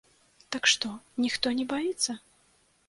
[0.55, 0.87] Так што,
[1.25, 2.21] ніхто не баіцца!